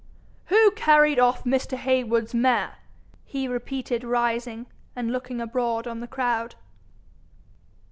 'Who 0.47 0.71
carried 0.71 1.19
off 1.19 1.43
Mr. 1.43 1.77
Heywood's 1.77 2.33
mare?' 2.33 2.79
he 3.23 3.47
repeated, 3.47 4.03
rising, 4.03 4.65
and 4.95 5.11
looking 5.11 5.39
abroad 5.39 5.85
on 5.85 5.99
the 5.99 6.07
crowd. 6.07 6.55